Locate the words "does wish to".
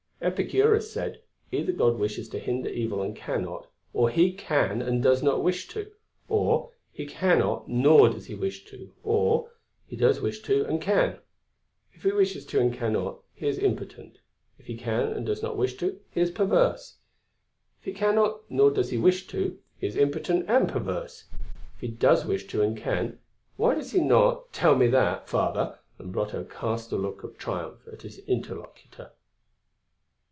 9.95-10.63, 21.87-22.61